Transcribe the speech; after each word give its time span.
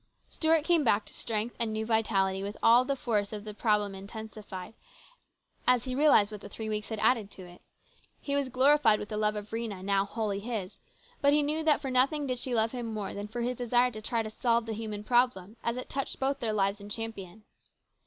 Stuart 0.27 0.63
came 0.63 0.83
back 0.83 1.05
to 1.05 1.13
strength 1.13 1.55
and 1.59 1.71
new 1.71 1.85
vitality 1.85 2.41
with 2.41 2.57
all 2.63 2.83
the 2.83 2.95
force 2.95 3.31
of 3.31 3.43
the 3.43 3.51
old 3.51 3.59
problem 3.59 3.93
intensified 3.93 4.73
as 5.67 5.83
he 5.83 5.91
244 5.93 5.93
HIS 5.93 5.93
BROTHER'S 5.93 5.93
KEEPER. 5.93 5.99
realised 5.99 6.31
what 6.31 6.41
the 6.41 6.49
three 6.49 6.69
weeks 6.69 6.89
had 6.89 6.97
added 6.97 7.29
to 7.29 7.43
it. 7.45 7.61
He 8.19 8.35
was 8.35 8.49
glorified 8.49 8.97
with 8.97 9.09
the 9.09 9.17
love 9.17 9.35
of 9.35 9.51
Rhena, 9.51 9.83
now 9.83 10.05
wholly 10.05 10.39
his, 10.39 10.79
but 11.21 11.33
he 11.33 11.43
knew 11.43 11.63
that 11.63 11.81
for 11.81 11.91
nothing 11.91 12.25
did 12.25 12.39
she 12.39 12.55
love 12.55 12.71
him 12.71 12.91
more 12.91 13.13
than 13.13 13.27
for 13.27 13.41
his 13.41 13.57
desire 13.57 13.91
to 13.91 14.01
try 14.01 14.23
to 14.23 14.31
solve 14.31 14.65
the 14.65 14.73
human 14.73 15.03
problem, 15.03 15.55
as 15.63 15.77
it 15.77 15.87
touched 15.87 16.19
both 16.19 16.39
their 16.39 16.51
lives 16.51 16.79
in 16.81 16.89
Champion. 16.89 17.43